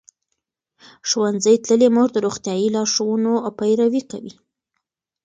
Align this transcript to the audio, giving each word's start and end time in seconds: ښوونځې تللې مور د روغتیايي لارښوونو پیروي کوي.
ښوونځې 1.09 1.53
تللې 1.65 1.89
مور 1.95 2.09
د 2.13 2.17
روغتیايي 2.25 2.67
لارښوونو 2.75 3.31
پیروي 3.57 4.01
کوي. 4.11 4.33